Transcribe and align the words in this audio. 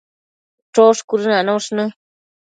Chosh 0.79 1.03
cuëdënanosh 1.11 1.69
në 1.79 1.87